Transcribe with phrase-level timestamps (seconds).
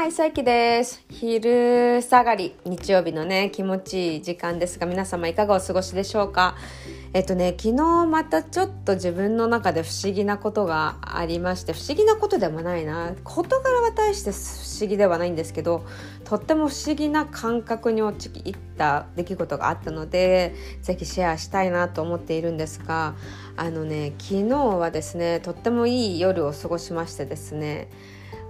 [0.00, 1.04] はい、さいきです。
[1.10, 6.56] 昼下がり、日曜日のね、気持ちいい時間ですが、皆様いかがお過ごしでしょうか？
[7.12, 13.12] えっとね、昨日またちょっと自分の中で不思議なことがありまして、不思議なことでもないな。
[13.24, 14.36] 事柄は大して不
[14.80, 15.84] 思議ではないんですけど、
[16.24, 23.16] とっても不思議な感覚に陥った出来事があったので、ぜひシェアしたいなと思っているんですが、
[23.54, 27.90] あのね、昨日はですね、とってもいい夜を過ごしましてですね、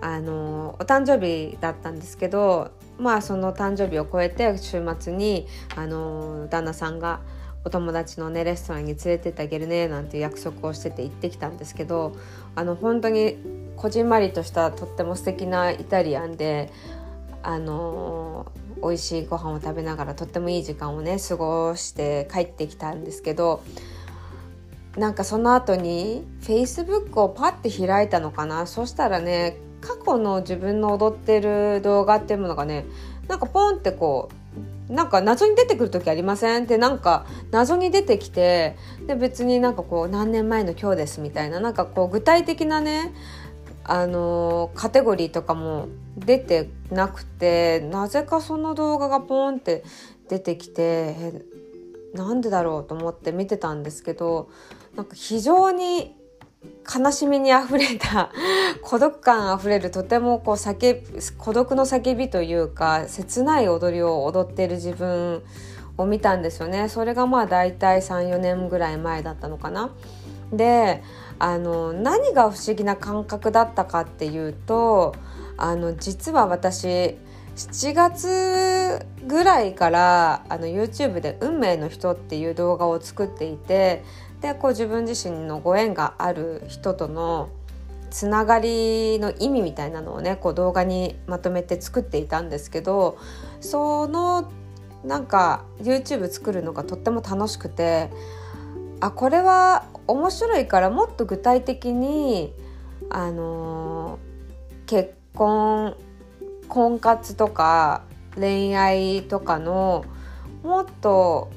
[0.00, 7.20] あのお誕生日だったんですけどまあその誕生日を超えて週末にあの旦那さんが
[7.64, 12.16] お友達のねレストランに連れてってあげるねなんて約束をしてて行ってきたんですけど
[12.54, 13.36] あの本当に
[13.76, 16.72] こじんまりとしたとっても素敵なイタリアンで
[17.42, 18.50] あの
[18.82, 23.62] 美味しいご飯を食べながらとってもいい時間をね過ごして帰ってきたんですけど
[24.96, 28.66] なんかその後に Facebook をパッて開いたのかな？
[28.66, 32.86] そしたらね過去の自分の踊ってる動画っていうものがね
[33.28, 34.28] なんかポンってこ
[34.88, 36.64] うなんか謎に出てくる時ありません？
[36.64, 43.14] ってなんか謎に出てきてで別になんかこう何年前の今日ですみたいななんかこう具体的なね
[43.84, 49.84] あのカテゴリーとかも出てなくてなぜかその動画がポンって
[50.28, 51.44] 出てきて
[52.12, 54.50] なんでだろうと思って見てたんですけど
[54.96, 56.16] なんか非常に
[56.62, 58.30] 悲しみにあふれた
[58.82, 61.02] 孤独感あふれるとてもこう叫
[61.38, 65.42] 孤独の叫びというか切ない踊りを踊っている自分
[65.96, 69.90] を見たんですよねそれがまあ大体34年ぐらい前だったのかな。
[70.52, 71.02] で
[71.38, 75.14] あの何が不思議な感覚だったかっていうと
[75.56, 77.16] あの実は私
[77.56, 84.02] 7月ぐらいからあの YouTube で「運命の人」っていう動画を作っていて
[84.40, 87.50] でこう自分自身のご縁がある人との
[88.10, 93.18] つながりの意味みたいなのをねこう動画にまとめて作っていたんですけど
[93.60, 94.50] その
[95.04, 98.10] なんか YouTube 作るのがとっても楽しくて
[99.00, 102.52] あこれは面白いからもっと具体的に
[103.08, 104.18] あの、
[104.86, 105.96] 結婚
[106.68, 108.04] 婚活とか
[108.36, 110.04] 恋愛とかの
[110.62, 111.50] もっと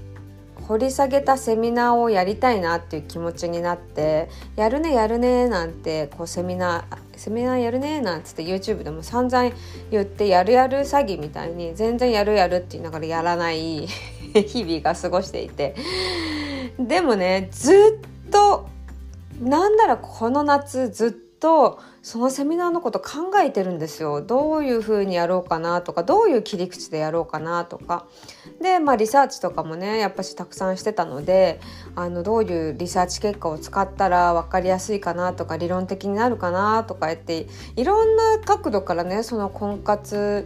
[0.68, 9.52] 掘り下げたセミナーをやりたいなっていう気持ちになってやるねやるねなんてこうセミナーセミナーやるねなんつって YouTube でも散々
[9.92, 13.88] 言ってやるやる詐欺みたいに全然やるやるって言いながらやらない
[14.34, 15.76] 日々が過ごしていて。
[16.80, 18.68] でもねずっと
[19.40, 24.22] なんならこの夏ずっとそのセミナーのこと考えてるんですよ。
[24.22, 28.08] どういうふうにやろうかなとかどういう切り口でやろうかなとか。
[28.62, 31.62] でまあリサーチとかもねやっぱしたくさんしてたので
[31.96, 37.48] あのどういうリサーチ結果を使ったら分かりやすいかなとか理論的になるかなとか言って
[37.78, 40.46] いろんな角度からねその婚活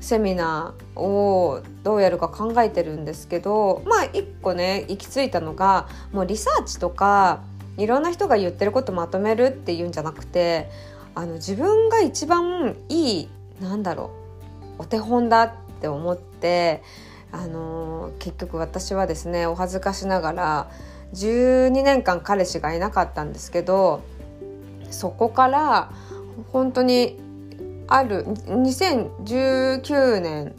[0.00, 7.44] セミナーをどうやるか考えてるんですけどまあ一個ね行き着いたのがもうリサーチとか
[7.78, 10.68] いろんな人が言ってることまとめるっていうんじゃなくて
[11.14, 13.28] あの自分が一番いい
[13.60, 14.10] なんだろ
[14.78, 16.82] うお手本だって思って
[17.32, 20.70] あの結局私はですねお恥ずかしながら
[21.14, 24.02] 12年間彼氏がいなかったんですけど
[24.90, 25.90] そこから
[26.52, 27.18] 本当に
[27.86, 30.54] ある2019年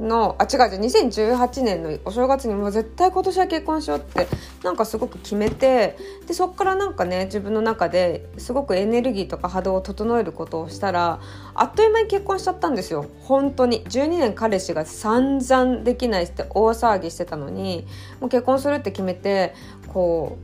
[0.00, 4.26] のあ違う違う2018年のお正月にもう絶対今年は結婚しようって
[4.64, 5.96] なんかすごく決めて
[6.26, 11.20] でそっからなんかね自分の中ですごくエネルギーとか波動を整えることをしたら
[11.54, 13.06] あっという間に結婚しちゃったんですよ。
[13.20, 13.84] 本当に。
[13.84, 17.86] 12年彼氏が散々できないって大騒ぎしてたのに
[18.20, 19.54] もう結婚するって決めて
[19.88, 20.38] こ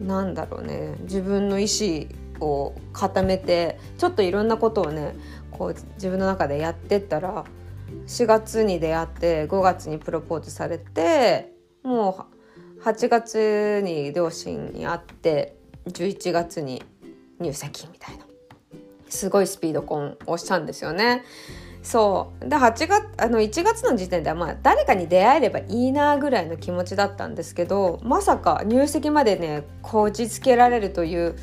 [0.00, 2.06] うなんだろうね自分の意思
[2.44, 5.14] を固めてちょっといろんなことをね
[5.50, 7.44] こう自分の中でやってったら
[8.06, 12.26] 4月に出会って5月にプロポーズされても
[12.80, 16.82] う8月に両親に会って11月に
[17.38, 18.24] 入籍みたいな
[19.08, 21.22] すごいスピード婚をしたんですよね。
[21.82, 31.34] そうで8月あの1月の時点ではまあ誰かに出会えればいいなぐらいの気持ちだったんですけどまさか入籍までねこじつけられるという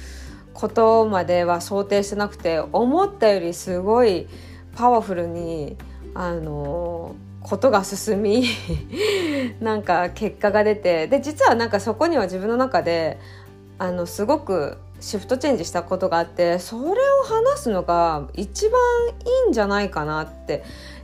[0.54, 4.28] ことまでは想定してなくて思ったよりすごい
[4.76, 5.78] パワフルに
[6.14, 8.46] あのことが進み
[9.62, 13.20] なんか結果が出てで実はなんかそこには自分の中で
[13.78, 18.82] あのすごくシフトチェンジしたことがあってそれを話すのが一番
[19.46, 20.64] いいんじゃないかなって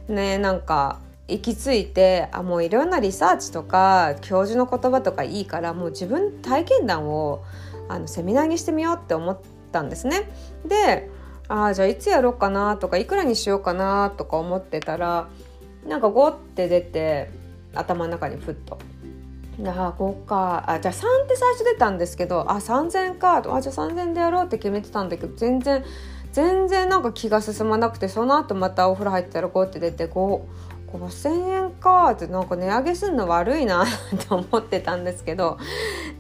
[0.10, 7.44] ねなんか行き着いてあもういろんなリサーチとか教授の言葉とかいいからもう自分体験談を
[7.88, 9.38] あのセミナーにしてみようって思っ
[9.72, 10.30] たんですね。
[10.66, 11.10] で
[11.48, 15.28] ああじゃあいつやろうかなとかいくらにしようかなとか思ってたら
[15.88, 17.30] なんか5って出て
[17.74, 18.78] 頭の中にふっと。
[19.64, 25.86] ああ5かあじゃあ3って最初出たんですけどあ3000かあじゃあ3000でやろうって決めてたんだけど全然
[26.34, 30.42] 全然なんか気が進まなくてその後またお風呂入ったら5って出て5
[30.98, 35.58] 5,000円かってなんか値上げするの悪いな って思ってたんですけど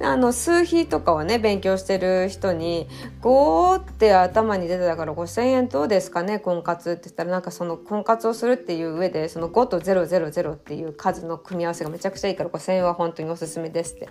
[0.01, 2.87] あの数比とかはね勉強してる人に
[3.21, 14.09] 「5」って頭に出てたから5,000円どうですかね婚活って言ったらなんかその婚活をするっていう上でその5と000っていう数の組み合わせがめちゃくちゃいいから5,000円は本当におすすめですって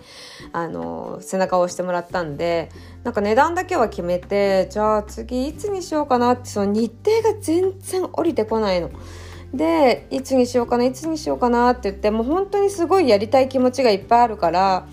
[0.53, 2.69] あの背中を押してもらったんで
[3.03, 8.89] なんか値段だけは決めてじゃあ次いつにしようかなってその日程が全然降りてこないの。
[9.55, 14.87] でいつにしようかないつにしようかなって言ってもう本当にすごいやりたい気持ちがいっぱいあるから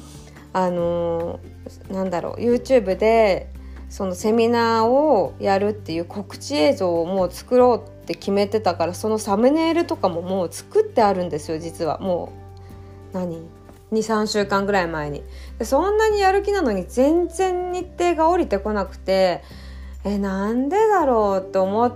[0.53, 3.51] あのー、なんだろう YouTube で
[3.89, 11.99] そのセミナーをやるっていう告知映像をもう作ろうって決めてたからそのサムネイルとかももう作ってあるんですよ実は。
[11.99, 12.33] も
[13.13, 13.43] う何
[13.93, 15.23] ？23週間ぐらい前に。
[15.59, 19.43] でそんなにやる気なのに全然日程が降りてこなくて
[20.05, 21.95] えなんでだろうと思っ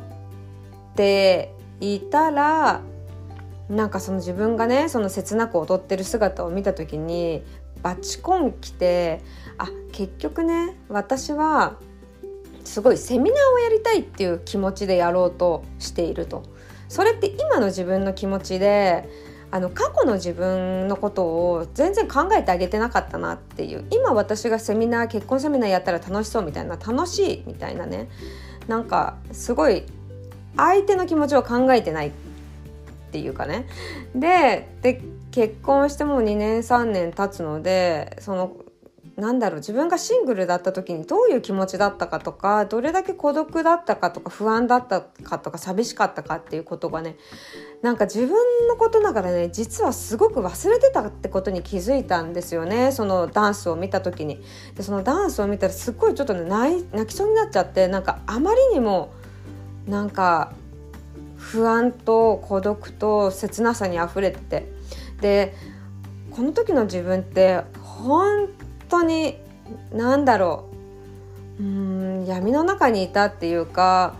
[0.94, 2.82] ていたら
[3.68, 7.42] なんかその自分がねその切なく踊ってる姿を見た時に
[7.82, 9.22] バチコン来て
[9.58, 11.76] あ結局ね私は
[12.64, 16.42] すごいセミナーをやりたいっていう気持ちでやろうとしていると。
[16.88, 19.08] それって今の自分の気持ちで
[19.50, 23.84] あの過去の自分のことを全然考えてあげてなかったなっていう。
[23.90, 28.08] 今私がセミナー結婚セミナーやったら楽しそうみたいな楽しいみたいなね。
[28.68, 29.84] なんかすごい
[30.56, 32.12] 相手の気持ちを考えてないっ
[33.12, 33.66] ていうかね
[34.14, 38.56] でで結婚してもう2年3年経つのでその
[39.16, 47.16] なんだろう自分がシングルだった時にどういう気持ちだったかとかどれだけ孤独だったかとか不安だったかとか寂しかったかっていうことがね
[47.80, 48.28] なんか自分
[48.68, 54.42] のことながらね実はすごく忘れてたってことに気づいたんですよねそのダンスを見た時に。
[54.74, 59.12] でそのダンスを見たらすっごいちょっとね泣きそうになっちゃってなんかあまりにも
[59.86, 60.52] なんか
[61.36, 64.76] 不安と孤独と切なさにあふれてて。
[65.20, 65.54] で
[66.30, 68.50] この時の自分って本
[68.90, 69.38] 当に
[69.92, 70.68] 何だろ
[71.58, 71.62] う。
[71.62, 74.14] うん闇の中にいたっていうか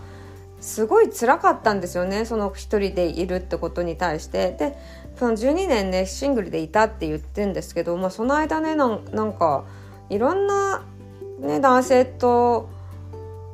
[0.59, 2.25] すごい辛かったんですよね。
[2.25, 4.55] その一人でいるってことに対して。
[4.57, 4.77] で
[5.17, 9.63] その12年ねシングルでいたって言ってるんですけど、まあ、その間ねなんか
[10.09, 10.83] いろんな、
[11.39, 12.69] ね、男性と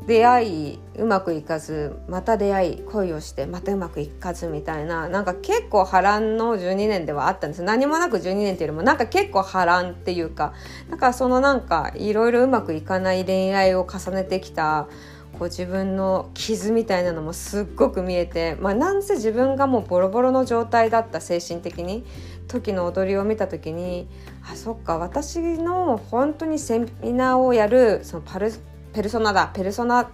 [0.05, 7.63] 出会いうまくいかずまた出会い恋をしてまたうまくいかずみたいななんか結構波乱の12年ではあったんです。
[7.63, 10.53] 何もなく12年っていうよりもなんか結構波乱っていうか
[10.89, 14.87] だからそのなんかいろいろうまくいかない恋愛を重ねてきた
[15.33, 22.05] こう自分の傷みたいなのもすっごく見えて、まあ、なんせ自分がもうボロボロの状態だった精神的に
[22.47, 24.07] 時の踊りを見た時に
[24.47, 28.51] あそっか私の本当にセミナーをやるそのパル
[28.93, 29.51] ペルソナだ。
[29.53, 30.07] ペルソナっ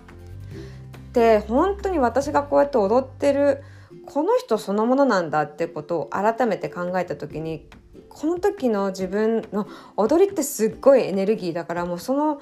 [1.13, 3.63] て本当に私がこうやって踊ってる
[4.05, 7.67] この人そのものなんだってことを改めて考えた時に
[8.09, 9.67] この時の自分の
[9.97, 12.39] 踊りってすっごいエネルギーだからもうその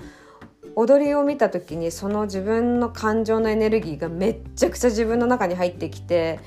[0.76, 6.40] 踊りを見た時にその自分の感情のエネルギーがめっちゃくちゃ自分の中に入ってきて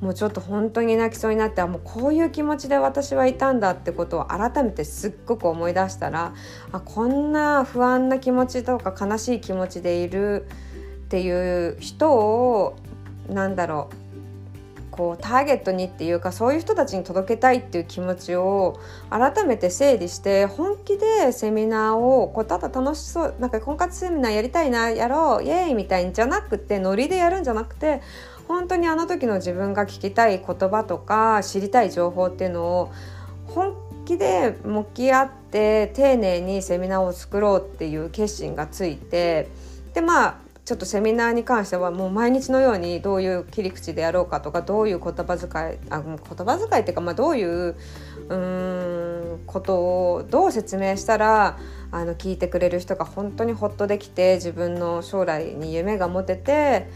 [0.00, 6.34] もうちょっと本当に泣きそうになってもうこういう気持ちで私はいたんだってことを改めてすっごく思い出したら
[6.72, 10.46] あこんな不安な気持ちとか悲しい気持ちでいる
[11.04, 12.76] っていう人を
[13.28, 14.04] なんだろう
[14.94, 18.78] こうターゲットにっていうかそういう人たちに届けたいっていう気持ちを
[19.10, 28.02] 改めて整理して本気でセミナーをこうただ楽しそうなんか婚活セミナーやりたいなやろうイエーイみたいんじゃなくてノリでやるんじゃなくて
[28.48, 32.92] 本当にあの時の自分が聞きたい言葉とか知りたい情報っていうのを
[33.46, 33.74] 本
[34.04, 39.48] 気で向き合って丁寧にセミナーを作ろうっていう決心がついて
[39.94, 47.76] でまあちょっとセミナーに関してはもう毎日のようにどういう切り口でやろうかとかどういう言葉遣いあ言葉遣いっていうか、まあ、どういう
[48.28, 51.58] うんことをどう説明したら
[51.90, 56.88] あの聞いてくれる人が本当にほっとできて自分の将来に夢が持てて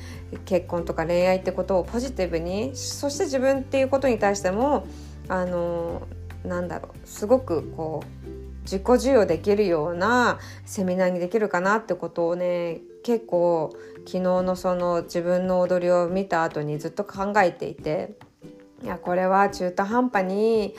[0.44, 4.86] 結婚とか恋愛ってことをポジティブにそして自分っていうことに対しても
[5.28, 6.06] あの
[6.44, 8.28] なんだろうすごくこう
[8.62, 18.14] 自己授与できるようなセミナーにできるかなってことをね結構昨日のその自分の踊りを見た後にずっと考えていて
[18.82, 20.74] いやこれは中途半端に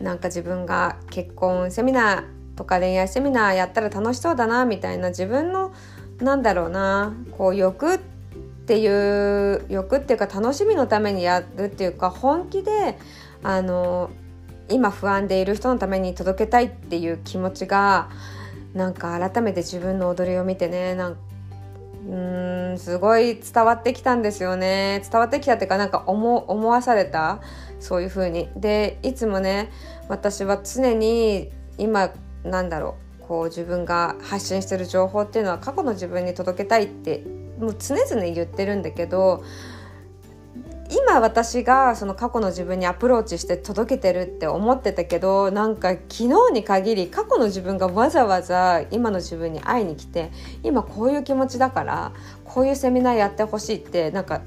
[0.00, 5.72] なんか自分が結婚セミナーとか恋愛セミナーやったら楽しそうだなみたいな自分の
[6.18, 8.09] なんだろうなこう欲って
[8.70, 12.96] っていう欲っていうか楽しみのためにやるっていうか本気で
[13.42, 14.10] あの
[14.68, 18.10] 今不安でいる人のために届けたいっていう気持ちが
[18.72, 21.16] なんか改めて自分の踊りを見てねなん
[22.08, 25.02] うんすごい伝わってきたんですよね。
[25.10, 27.40] 伝わってきたっていうかなんか思思わされた？
[27.80, 28.50] そういう風に。
[28.54, 29.72] でいつもね
[30.06, 32.12] 私は常に今
[32.44, 37.24] なんだろうこう自分が発信してる情報っていうのは過去の自分に届けたいって
[37.60, 39.44] もう常々言ってるんだけど
[40.90, 50.32] 今私がその過去の自分にアプローチして届けてるって思ってたけどなんか昨日に限り過去の自分がわざわざ今の自分に会いに来て
[50.64, 52.12] 今こういう気持ちだから
[52.44, 54.42] こういうセミナーやってほしいってなんか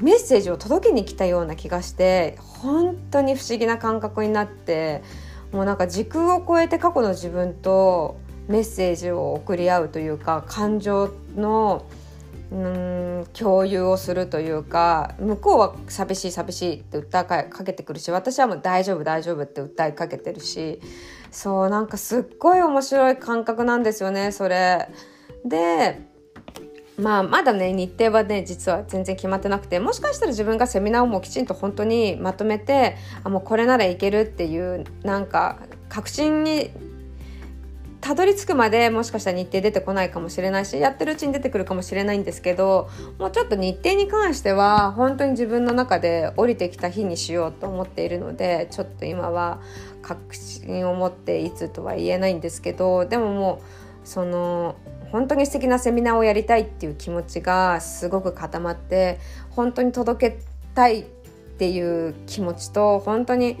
[0.00, 5.02] メッセージを届けに来たような気がして本当に不思議な感覚になって
[5.50, 11.86] もうなんか時空を超えて過去の自分とメッセージを送り合うというか感情の
[12.52, 20.80] うん共有をするというか向こうは寂しい寂しいって訴えかけてくるし私はもう大丈夫大丈夫って訴えかけてるし
[21.30, 24.88] そうなんかすっごい面白い感覚なんですよねそれ。
[25.44, 26.00] で
[26.96, 35.58] まあまだね日程はね実は全然決まってなくてもしかしたら自分がセミナーをもうきちんと本当にまとめてあもうこれならいけるっていうなんか
[35.88, 36.70] 確信に
[38.04, 49.58] たどり着くまでもしかしたら日程出てこないかもしれないしやってるうちに出てくるかもしれないんですけどもうちょっと日程に関しては本当に自分の中で降りてきた日にしようと思っているのでちょっと今は
[50.02, 53.62] 確信を持っていつとは言えないんですけどでもも
[54.04, 54.76] うその
[55.10, 59.18] 本当に素敵なセミナーをやりたいっていう気持ちがすごく固まって
[59.48, 60.38] 本当に届け
[60.74, 61.04] たいっ
[61.56, 63.56] ていう気持ちと本当に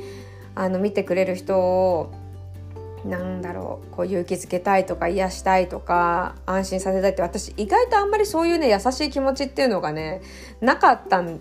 [0.54, 2.12] あの見てくれる人を
[3.04, 10.22] なんだろうこう勇気づけたいとか癒したいとか安心させたいって私意外とあんまりそういうね優しい気持ちっていうのがね
[10.62, 11.38] なかったん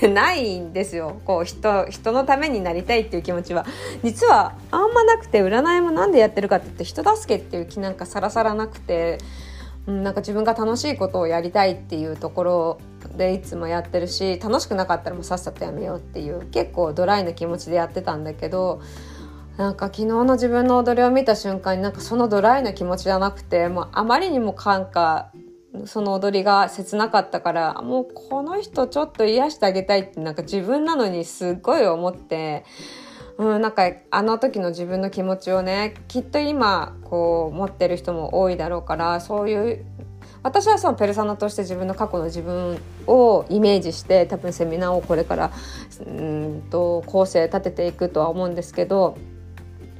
[0.00, 1.20] でないんですよ。
[1.24, 3.64] こう人人のためになりたいっていう気持ちは。
[4.04, 9.18] 実はあんまなくて占いもなんでやってるかって言って人助けっていう気なんかさらさらなくて、
[9.86, 12.78] うん、なんか自分が楽しいことをやりたいっていうところ
[13.16, 18.82] でいつもやってるし楽しくなかったらもうさっさとやめようっていう結構ドライな気持ちでやってたんだけど
[19.56, 25.32] なんか昨日の自分の踊りを見た瞬間になんかそのドライな気持ちじゃなくてもうあまりにも感化
[25.86, 32.64] その踊りが切なかったからもうこの人ちょっと癒してあげたいってなんか自分なのにすっごい思って、
[33.38, 39.86] うん、なんかあの時の自分の気持ちをねきっと今こう持ってる人も多いだろうからそういう
[40.42, 45.50] 私はそのペルソナとして自分の過去の自分をイメージして多分セミナーをこれから
[46.06, 49.16] うんと構成立てていくとは思うんですけど。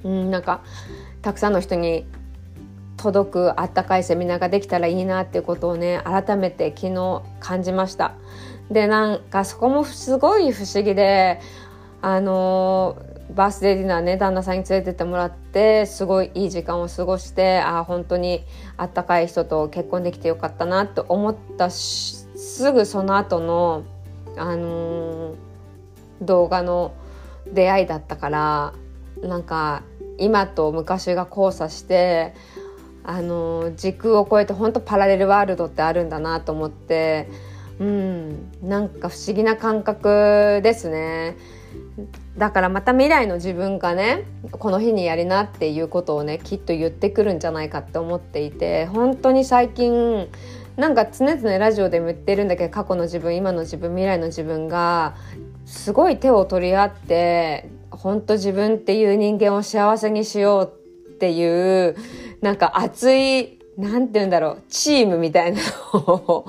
[0.07, 0.63] うんなんか
[1.21, 2.07] たくさんの人に
[2.97, 8.15] 届くあったかいセミナーができたらいいなっていうことをね改めて昨日感じました。
[8.71, 11.41] でなんかそこもすごい不思議で
[12.03, 12.97] あの
[13.35, 18.45] バースデーディナーね旦那さんに連れてってもらってすごいいい時間を過ごしてあ本当に
[18.77, 22.27] あったかい人と結婚できてよかったなって思ったす
[22.73, 23.85] ぐその後の
[24.37, 25.37] あのー、
[26.23, 26.93] 動画の
[27.53, 28.75] 出会いだったから
[29.23, 29.83] なんか
[30.19, 32.35] 今と昔が交差して
[33.05, 37.29] あの時空を超えて本当パラレルワールドってあるんだなと思って
[37.79, 41.37] うんなんか不思議な感覚ですね。
[42.37, 50.29] だからまた未来の自分がねこの日にやりなっていうことをねきっと言ってくるんじゃないかって思っていて本当に最近
[50.77, 55.17] なんか常々ラジオでも言ってるんだけど過去の自分今の自分未来の自分が
[55.65, 61.97] すごい手を取り合って本当自分っていう人間を幸せにしようっていう
[62.41, 65.61] なんか熱いなんて言うんだろう、チームみたいな
[65.93, 66.47] のを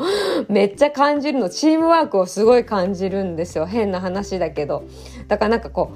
[0.48, 3.66] めっちゃ感じるの、チームワークをすごい感じるんですよ。
[3.66, 4.84] 変な話だけど。
[5.28, 5.92] だからなんかこ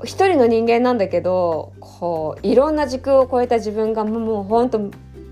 [0.00, 4.90] う、一人の人間なんだけど、こう、いろんな時空を超えた自分がもう本当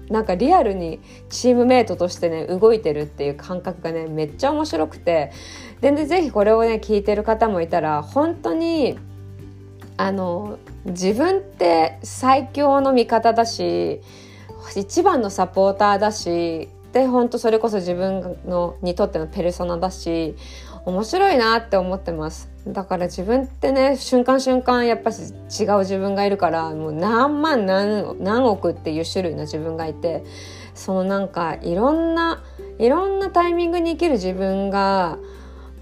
[0.09, 5.33] なんかリアルにチームメイトとしてね、動いてるっていう感覚がね、めっちゃ面白くて、
[5.81, 8.99] で、ね、ぜひこれをね、聞いてる方もいたら、本当に
[10.01, 14.01] あの自分って最強の味方だし
[14.75, 20.35] 一番のサポーターだしで本当それこそ自分のにとってのペルソナだし
[20.87, 22.49] 面白いなって思ってます。
[22.67, 30.25] だから自分ってね瞬間瞬間やっぱし違う自分がいるからもう何万何何億っていう種類の自分がいて
[30.75, 32.43] そのなんかいろんな
[32.79, 35.19] いろんなタイミングに生きる自分が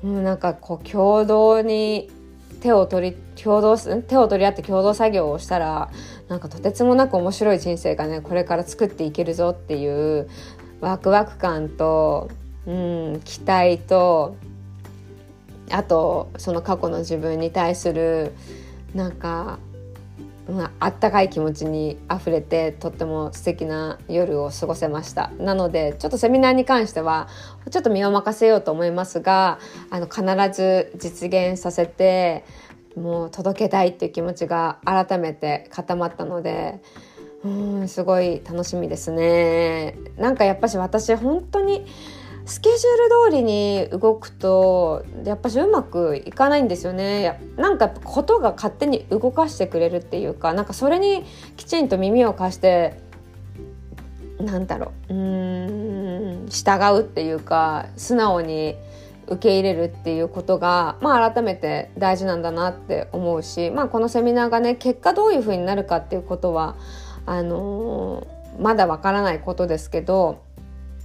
[0.03, 2.11] もうなんかこう共同に
[2.59, 5.91] 手を取り共同手を取り合って共同作業をしたら
[6.29, 10.29] なんかとてつもなく面白い人生がねこれから作っていけるぞっていう
[10.81, 12.31] ワクワク感と
[12.69, 12.71] う
[13.17, 14.37] ん、期待と
[15.71, 18.33] あとその過去の自分に対する
[18.95, 19.59] なんか、
[20.49, 25.31] まあ、あったかい気持ちにあふれてとっても素敵な夜を過ごせました。
[25.39, 27.29] なのでちょっとセミナーに関しては
[27.71, 29.59] ちょっと身を任せようと思いますが
[29.91, 32.45] あの必ず実現させて
[32.97, 36.81] もう届けたいっていう気持ちが改めて固まったので
[37.45, 39.97] うんすごい楽しみですね。
[40.17, 41.85] なんかやっぱし私本当に
[42.49, 47.41] スケジュール通りに動くとやっぱしうまくいかないんですよね。
[47.57, 51.25] なんかことが勝手に動かしてくれるっていうかなんかそれに
[51.59, 53.01] きちんと耳を貸して
[54.41, 58.77] なんだろううーん従うっていうか素直に
[59.27, 66.77] 受け入れるっていうことが、まあ、改めて大事なんだなって思うし、まあ、このセミナーがね結果どういうふうになるかっていうことは
[67.27, 70.48] あのー、まだわからないことですけど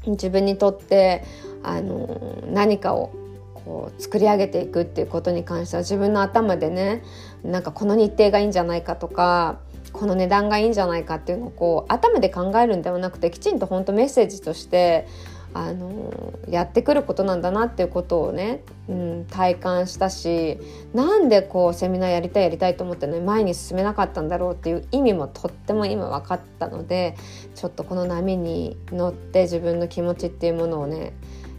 [0.05, 1.23] 自分にとって
[1.63, 3.11] あの何かを
[3.53, 7.03] こう作り上げていくっていうことに関しては自分の頭でね
[7.43, 9.59] なんかこの日程がいいんじゃないかとか
[9.93, 15.07] この値段がいいんじゃないかっていうのをこう頭で考えるんではなくてきちんと本当メッセージとして
[15.53, 20.57] あのやってくることなんだなっていうことをね、うん、体感したし
[20.93, 27.15] なんでこうセミナーやりたいやりたいと思ってね前に進めなかったんだろうっていう意味もとっても今分かったので
[27.55, 31.13] ちょっとこの波に乗って自分の気持ちっていうものをね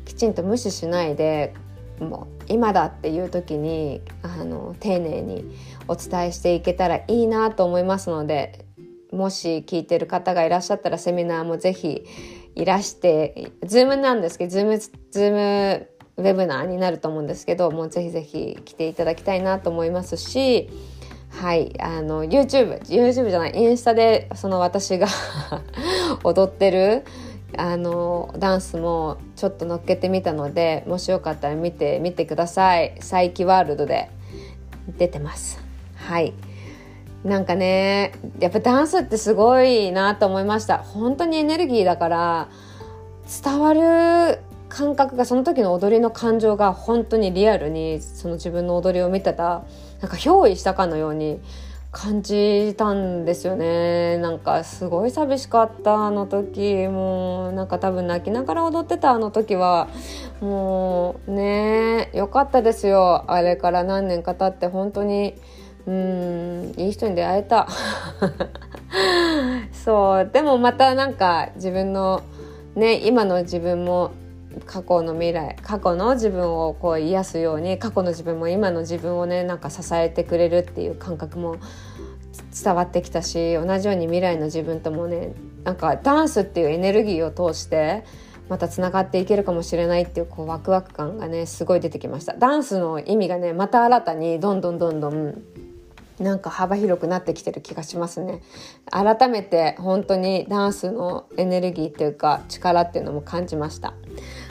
[0.04, 1.54] きちんと無視しないで
[2.00, 5.44] もう今だっていう時にあの丁寧に
[5.86, 8.64] お伝えしていけたらいいなと思いますので
[9.12, 12.04] もし聞いてる方がいらっしゃったらセミナーもぜひ
[12.54, 20.70] いらして Zoom なんですけど Zoom Zoom ウェビナーになると思うんですけどもうぜひぜひ来ていただきたいなと思いますし
[21.30, 25.08] はいあの YouTube YouTube じゃないインスタでその私が
[26.23, 27.04] 踊ってる
[27.56, 32.94] あのダンスもちょっと乗っけてみたのでもしよかったら見てみてください。
[32.98, 34.11] 佐伯ワールドで
[34.98, 35.61] 出てます。
[35.96, 36.35] はい。
[37.24, 40.78] なんかねやっぱダンスってすごいなと思いました。
[40.78, 42.48] 本当にエネルギーだから
[43.42, 49.64] 伝わる感覚がその時の踊りの感情が本当にリアルにその自分の踊りを見てた
[50.00, 51.40] なんか憑依したかのように
[51.92, 54.18] 感じたんですよね。
[54.18, 56.88] なんかすごい寂しかったあの時。
[56.88, 59.88] もうなんか多分泣きながら踊ってたあの時は
[60.40, 63.24] もうねよかったですよ。
[63.28, 65.34] あれから何年か経って本当に
[65.87, 67.68] うんいい人に出会えた。
[69.73, 72.23] そうでもまたなんか自分の
[72.75, 74.12] ね今の自分も
[74.66, 81.57] 過去の未来過去の自分をこう癒すように過去の自分も今の自分をねなんか支えてくれるっていう感覚も
[82.62, 88.05] 伝わってきたし同じように未来の自分ともねなんかダンスっていうエネルギーを通して
[88.49, 92.35] またつながっていけるかもしれないっていうこうワクワク感がねすごい出てきました。
[92.35, 95.42] ダンスの意味がねまた新たにどんどんどんどん
[96.18, 98.40] なんか幅広くなってきてる気がしますね。
[98.90, 103.94] 改めて本当にダンスのエネルギーっていうか力っていうのも感じました。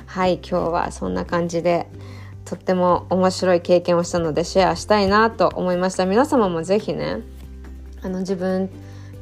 [0.05, 1.87] はい今日はそんな感じで
[2.45, 6.05] とっても面白い経験をしたのでシェアしたいなと思いました。
[6.05, 7.21] 皆様も是非ね
[8.01, 8.69] あの自分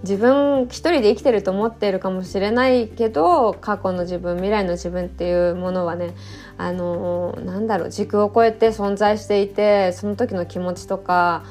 [0.03, 6.15] 自分一人で生きてると思っているかもしれないけど過去の自分未来の自分っていうものはね
[6.57, 11.43] あのなんだろう軸を超えて存在していてその時の気持ちとか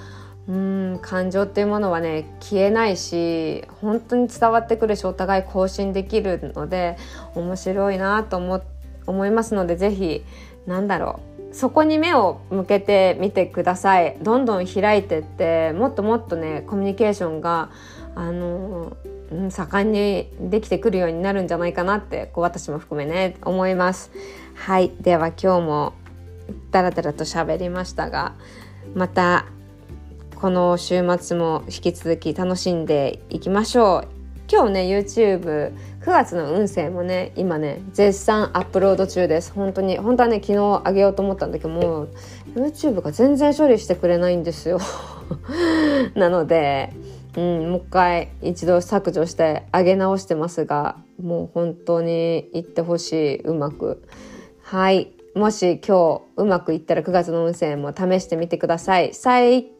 [0.51, 6.97] うん感情っていうものはね消えないし本当に伝わってくるしお互い更新できるので
[7.37, 8.61] 面白いなと思
[9.07, 10.25] 思いますので是非
[10.67, 11.21] なんだろ
[11.53, 14.17] うそこに目を向けてみてください。
[14.23, 17.71] どんどん開いてってもっともっとねコミュニケーションが
[18.15, 18.97] あの
[19.51, 24.13] 盛んにできてくるようになるんじゃないかなってこう私も含めね思います。
[24.55, 24.93] はい。
[25.01, 25.95] では今日も
[26.71, 28.35] ダラダラと喋りましたが
[28.95, 29.47] また
[30.41, 34.09] この週末も引き続き楽しんでいきましょう。
[34.51, 35.73] 今日ね YouTube9
[36.07, 39.53] 月の運勢もね今ね絶賛アップロード中です。
[39.53, 42.09] 本当に本当はね昨日あげようと思ったんだけどもう
[42.55, 44.79] YouTube が全然処理してくれないんですよ。
[46.17, 46.91] なので
[47.37, 54.03] うん、もう一回一度削除して上げ直してますがもう本当にいってほしいうまく。
[54.63, 55.13] はい。
[55.35, 59.13] もし今日うまくいったら9月の運勢も試してみてください。
[59.13, 59.71] 最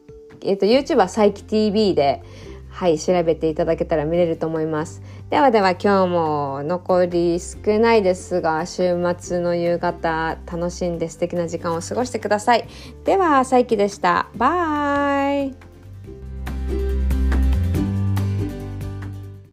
[0.43, 2.23] えっ、ー、と YouTube はサイキ TV で
[2.69, 5.01] はい調べていただけたら見れると思います。
[5.29, 12.67] ではでは今日も残り少ないですが週末の夕方楽しんで素敵な時間を過ごしてください。
[13.05, 14.27] ではサイキでした。
[14.35, 15.70] バイ。